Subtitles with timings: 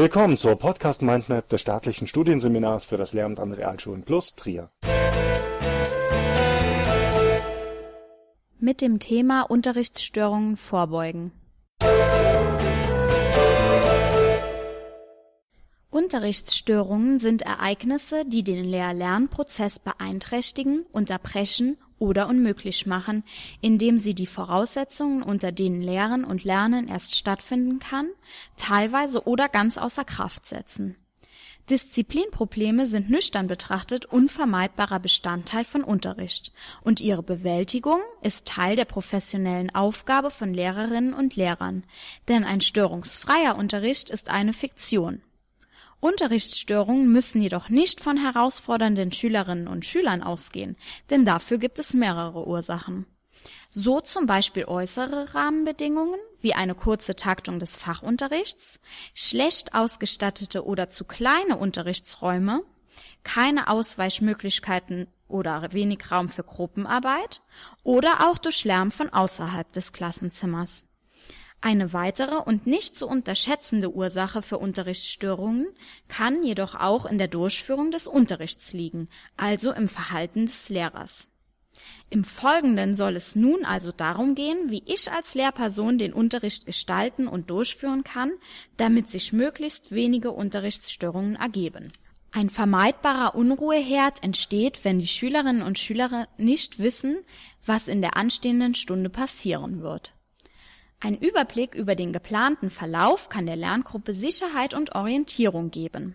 [0.00, 4.70] Willkommen zur Podcast Mindmap des staatlichen Studienseminars für das Lehramt an Realschulen Plus Trier.
[8.58, 11.32] Mit dem Thema Unterrichtsstörungen vorbeugen.
[15.90, 23.22] Unterrichtsstörungen sind Ereignisse, die den Lehr-Lernprozess beeinträchtigen, unterbrechen oder unmöglich machen,
[23.60, 28.08] indem sie die Voraussetzungen, unter denen Lehren und Lernen erst stattfinden kann,
[28.56, 30.96] teilweise oder ganz außer Kraft setzen.
[31.68, 39.72] Disziplinprobleme sind nüchtern betrachtet unvermeidbarer Bestandteil von Unterricht, und ihre Bewältigung ist Teil der professionellen
[39.72, 41.84] Aufgabe von Lehrerinnen und Lehrern,
[42.26, 45.22] denn ein störungsfreier Unterricht ist eine Fiktion
[46.00, 50.76] Unterrichtsstörungen müssen jedoch nicht von herausfordernden Schülerinnen und Schülern ausgehen,
[51.10, 53.06] denn dafür gibt es mehrere Ursachen.
[53.68, 58.80] So zum Beispiel äußere Rahmenbedingungen wie eine kurze Taktung des Fachunterrichts,
[59.14, 62.62] schlecht ausgestattete oder zu kleine Unterrichtsräume,
[63.22, 67.42] keine Ausweichmöglichkeiten oder wenig Raum für Gruppenarbeit
[67.82, 70.84] oder auch durch Lärm von außerhalb des Klassenzimmers.
[71.62, 75.66] Eine weitere und nicht zu unterschätzende Ursache für Unterrichtsstörungen
[76.08, 81.30] kann jedoch auch in der Durchführung des Unterrichts liegen, also im Verhalten des Lehrers.
[82.08, 87.28] Im Folgenden soll es nun also darum gehen, wie ich als Lehrperson den Unterricht gestalten
[87.28, 88.32] und durchführen kann,
[88.76, 91.92] damit sich möglichst wenige Unterrichtsstörungen ergeben.
[92.32, 97.18] Ein vermeidbarer Unruheherd entsteht, wenn die Schülerinnen und Schüler nicht wissen,
[97.64, 100.12] was in der anstehenden Stunde passieren wird.
[101.02, 106.14] Ein Überblick über den geplanten Verlauf kann der Lerngruppe Sicherheit und Orientierung geben.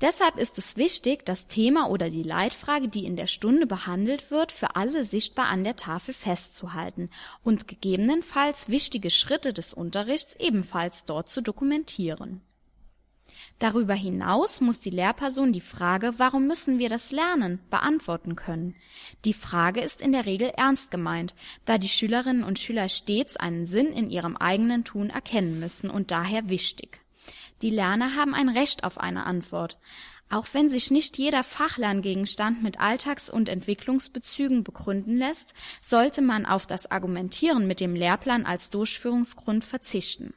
[0.00, 4.52] Deshalb ist es wichtig, das Thema oder die Leitfrage, die in der Stunde behandelt wird,
[4.52, 7.10] für alle sichtbar an der Tafel festzuhalten
[7.42, 12.42] und gegebenenfalls wichtige Schritte des Unterrichts ebenfalls dort zu dokumentieren
[13.62, 17.60] Darüber hinaus muss die Lehrperson die Frage Warum müssen wir das lernen?
[17.70, 18.74] beantworten können.
[19.24, 21.32] Die Frage ist in der Regel ernst gemeint,
[21.64, 26.10] da die Schülerinnen und Schüler stets einen Sinn in ihrem eigenen Tun erkennen müssen und
[26.10, 27.02] daher wichtig.
[27.62, 29.78] Die Lerner haben ein Recht auf eine Antwort.
[30.28, 36.66] Auch wenn sich nicht jeder Fachlerngegenstand mit Alltags- und Entwicklungsbezügen begründen lässt, sollte man auf
[36.66, 40.34] das Argumentieren mit dem Lehrplan als Durchführungsgrund verzichten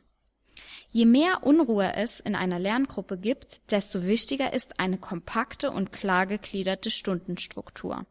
[0.95, 6.25] Je mehr Unruhe es in einer Lerngruppe gibt, desto wichtiger ist eine kompakte und klar
[6.25, 8.05] gegliederte Stundenstruktur.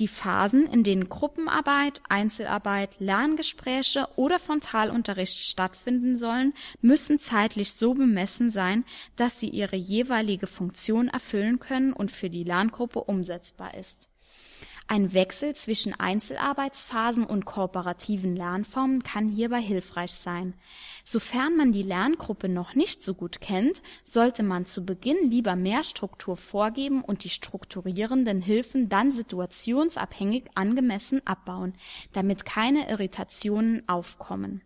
[0.00, 8.50] Die Phasen, in denen Gruppenarbeit, Einzelarbeit, Lerngespräche oder Frontalunterricht stattfinden sollen, müssen zeitlich so bemessen
[8.50, 8.84] sein,
[9.14, 14.07] dass sie ihre jeweilige Funktion erfüllen können und für die Lerngruppe umsetzbar ist
[14.88, 20.54] ein Wechsel zwischen Einzelarbeitsphasen und kooperativen Lernformen kann hierbei hilfreich sein.
[21.04, 25.82] Sofern man die Lerngruppe noch nicht so gut kennt, sollte man zu Beginn lieber mehr
[25.82, 31.74] Struktur vorgeben und die strukturierenden Hilfen dann situationsabhängig angemessen abbauen,
[32.12, 34.62] damit keine Irritationen aufkommen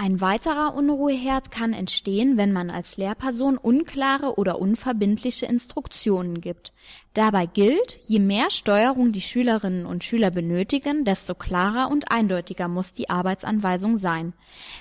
[0.00, 6.72] ein weiterer Unruheherd kann entstehen, wenn man als Lehrperson unklare oder unverbindliche Instruktionen gibt.
[7.12, 12.94] Dabei gilt, je mehr Steuerung die Schülerinnen und Schüler benötigen, desto klarer und eindeutiger muss
[12.94, 14.32] die Arbeitsanweisung sein.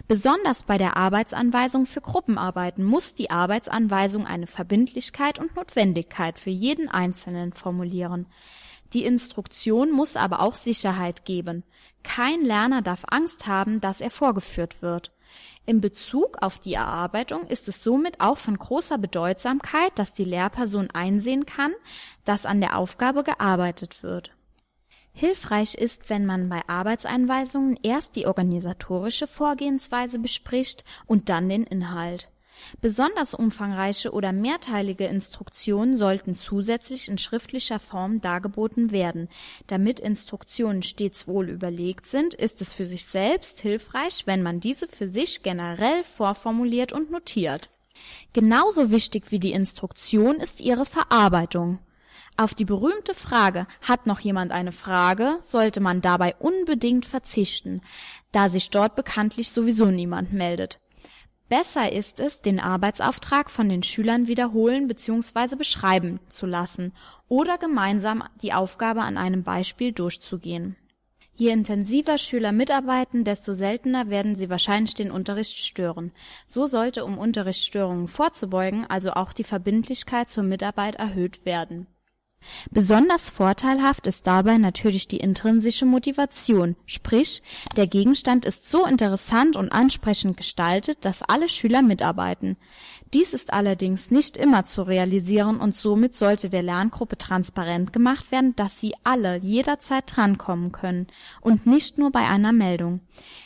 [0.07, 6.87] Besonders bei der Arbeitsanweisung für Gruppenarbeiten muss die Arbeitsanweisung eine Verbindlichkeit und Notwendigkeit für jeden
[6.87, 8.25] Einzelnen formulieren.
[8.93, 11.63] Die Instruktion muss aber auch Sicherheit geben.
[12.03, 15.11] Kein Lerner darf Angst haben, dass er vorgeführt wird.
[15.65, 20.89] In Bezug auf die Erarbeitung ist es somit auch von großer Bedeutsamkeit, dass die Lehrperson
[20.91, 21.73] einsehen kann,
[22.25, 24.31] dass an der Aufgabe gearbeitet wird.
[25.13, 32.29] Hilfreich ist, wenn man bei Arbeitseinweisungen erst die organisatorische Vorgehensweise bespricht und dann den Inhalt
[32.81, 39.29] Besonders umfangreiche oder mehrteilige Instruktionen sollten zusätzlich in schriftlicher Form dargeboten werden.
[39.67, 44.87] Damit Instruktionen stets wohl überlegt sind, ist es für sich selbst hilfreich, wenn man diese
[44.87, 47.69] für sich generell vorformuliert und notiert.
[48.33, 51.79] Genauso wichtig wie die Instruktion ist ihre Verarbeitung.
[52.37, 55.37] Auf die berühmte Frage Hat noch jemand eine Frage?
[55.41, 57.81] sollte man dabei unbedingt verzichten,
[58.31, 60.79] da sich dort bekanntlich sowieso niemand meldet.
[61.49, 65.55] Besser ist es, den Arbeitsauftrag von den Schülern wiederholen bzw.
[65.55, 66.93] beschreiben zu lassen
[67.27, 70.75] oder gemeinsam die Aufgabe an einem Beispiel durchzugehen.
[71.33, 76.11] Je intensiver Schüler mitarbeiten, desto seltener werden sie wahrscheinlich den Unterricht stören.
[76.45, 81.87] So sollte, um Unterrichtsstörungen vorzubeugen, also auch die Verbindlichkeit zur Mitarbeit erhöht werden
[82.71, 87.41] Besonders vorteilhaft ist dabei natürlich die intrinsische Motivation, sprich,
[87.75, 92.57] der Gegenstand ist so interessant und ansprechend gestaltet, dass alle Schüler mitarbeiten.
[93.13, 98.55] Dies ist allerdings nicht immer zu realisieren und somit sollte der Lerngruppe transparent gemacht werden,
[98.55, 101.07] dass sie alle jederzeit drankommen können
[101.41, 103.01] und nicht nur bei einer Meldung.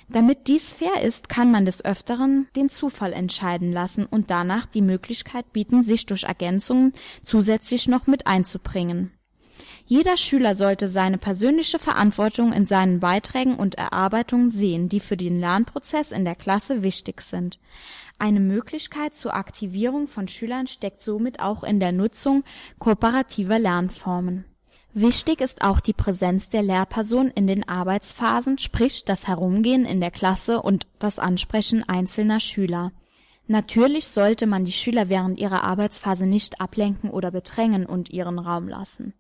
[0.09, 4.81] Damit dies fair ist, kann man des Öfteren den Zufall entscheiden lassen und danach die
[4.81, 9.11] Möglichkeit bieten, sich durch Ergänzungen zusätzlich noch mit einzubringen.
[9.85, 15.39] Jeder Schüler sollte seine persönliche Verantwortung in seinen Beiträgen und Erarbeitungen sehen, die für den
[15.39, 17.59] Lernprozess in der Klasse wichtig sind.
[18.17, 22.43] Eine Möglichkeit zur Aktivierung von Schülern steckt somit auch in der Nutzung
[22.79, 24.45] kooperativer Lernformen.
[24.93, 30.11] Wichtig ist auch die Präsenz der Lehrperson in den Arbeitsphasen, sprich das Herumgehen in der
[30.11, 32.91] Klasse und das Ansprechen einzelner Schüler.
[33.47, 38.67] Natürlich sollte man die Schüler während ihrer Arbeitsphase nicht ablenken oder bedrängen und ihren Raum
[38.67, 39.13] lassen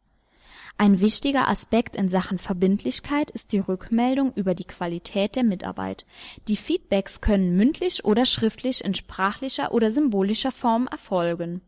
[0.77, 6.05] ein wichtiger Aspekt in Sachen Verbindlichkeit ist die Rückmeldung über die Qualität der Mitarbeit.
[6.47, 11.61] Die Feedbacks können mündlich oder schriftlich in sprachlicher oder symbolischer Form erfolgen.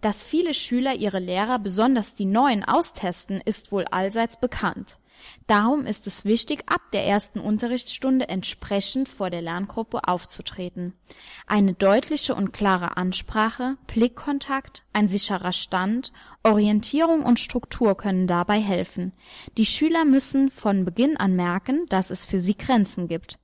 [0.00, 4.98] Dass viele Schüler ihre Lehrer, besonders die neuen, austesten, ist wohl allseits bekannt
[5.46, 10.94] Darum ist es wichtig, ab der ersten Unterrichtsstunde entsprechend vor der Lerngruppe aufzutreten.
[11.46, 16.12] Eine deutliche und klare Ansprache, Blickkontakt, ein sicherer Stand,
[16.42, 19.12] Orientierung und Struktur können dabei helfen.
[19.56, 23.38] Die Schüler müssen von Beginn an merken, dass es für sie Grenzen gibt.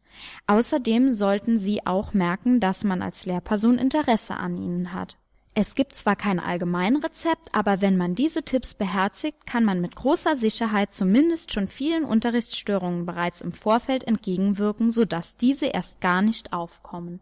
[0.47, 5.17] Außerdem sollten sie auch merken, dass man als Lehrperson Interesse an ihnen hat
[5.56, 10.37] es gibt zwar kein Allgemeinrezept, aber wenn man diese Tipps beherzigt, kann man mit großer
[10.37, 17.21] Sicherheit zumindest schon vielen Unterrichtsstörungen bereits im Vorfeld entgegenwirken, sodass diese erst gar nicht aufkommen.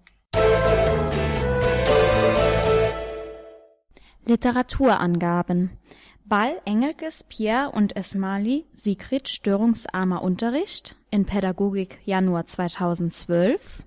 [4.25, 5.77] Literaturangaben.
[6.25, 13.85] Ball, Engelkes, Pierre und Esmali, Sigrid, störungsarmer Unterricht in Pädagogik Januar 2012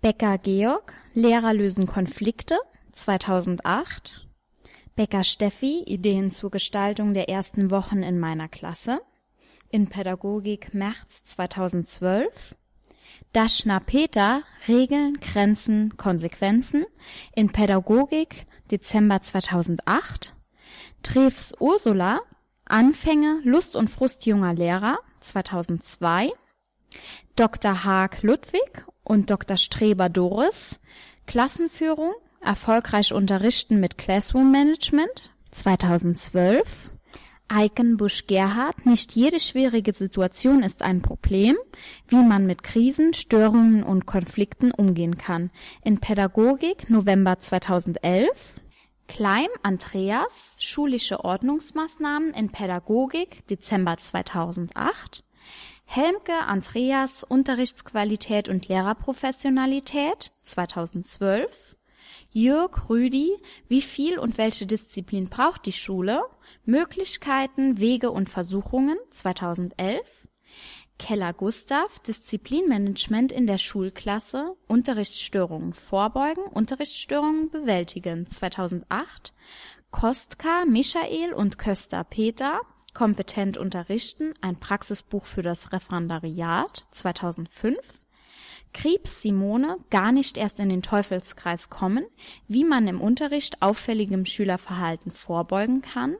[0.00, 2.56] Becker Georg, Lehrer lösen Konflikte
[2.92, 4.26] 2008
[4.96, 9.00] Becker Steffi Ideen zur Gestaltung der ersten Wochen in meiner Klasse.
[9.70, 12.56] In Pädagogik März 2012
[13.32, 16.84] Daschner Peter Regeln, Grenzen, Konsequenzen.
[17.34, 20.34] In Pädagogik Dezember 2008
[21.02, 22.20] Treves Ursula
[22.64, 26.30] Anfänge, Lust und Frust junger Lehrer 2002
[27.36, 27.84] Dr.
[27.84, 29.56] Haag Ludwig und Dr.
[29.56, 30.80] Streber Doris.
[31.26, 36.90] Klassenführung Erfolgreich unterrichten mit Classroom Management 2012
[37.48, 41.56] Eikenbusch Gerhard Nicht jede schwierige Situation ist ein Problem,
[42.08, 45.50] wie man mit Krisen, Störungen und Konflikten umgehen kann.
[45.84, 48.60] In Pädagogik November 2011
[49.06, 55.24] Kleim Andreas Schulische Ordnungsmaßnahmen in Pädagogik Dezember 2008
[55.84, 61.76] Helmke Andreas Unterrichtsqualität und Lehrerprofessionalität 2012
[62.32, 63.32] Jürg Rüdi
[63.66, 66.22] Wie viel und welche Disziplin braucht die Schule?
[66.64, 70.28] Möglichkeiten, Wege und Versuchungen 2011
[70.98, 79.34] Keller Gustav Disziplinmanagement in der Schulklasse Unterrichtsstörungen vorbeugen, Unterrichtsstörungen bewältigen 2008
[79.90, 82.60] Kostka Michael und Köster Peter
[82.94, 87.76] Kompetent unterrichten, ein Praxisbuch für das Referendariat 2005
[88.72, 92.04] Krebs Simone gar nicht erst in den Teufelskreis kommen,
[92.48, 96.16] wie man im Unterricht auffälligem Schülerverhalten vorbeugen kann,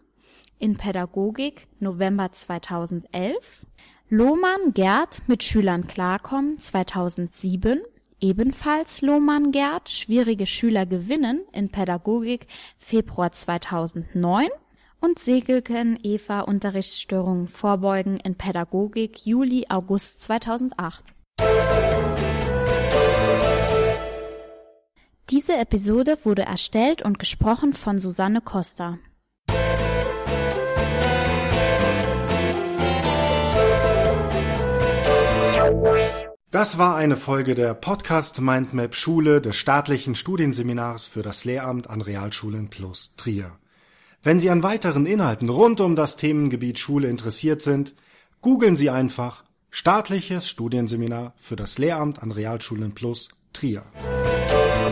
[0.58, 3.66] in Pädagogik November 2011,
[4.08, 7.80] Lohmann Gerd mit Schülern klarkommen 2007,
[8.20, 14.48] ebenfalls Lohmann Gerd schwierige Schüler gewinnen in Pädagogik Februar 2009
[15.00, 21.14] und Segelken Eva Unterrichtsstörungen vorbeugen in Pädagogik Juli August 2008.
[25.30, 28.98] Diese Episode wurde erstellt und gesprochen von Susanne Costa.
[36.50, 42.00] Das war eine Folge der Podcast Mindmap Schule des staatlichen Studienseminars für das Lehramt an
[42.00, 43.52] Realschulen plus Trier.
[44.24, 47.94] Wenn Sie an weiteren Inhalten rund um das Themengebiet Schule interessiert sind,
[48.40, 53.84] googeln Sie einfach Staatliches Studienseminar für das Lehramt an Realschulen plus Trier.